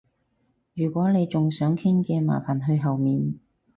[0.73, 3.35] 如果你仲想傾嘅，麻煩去後面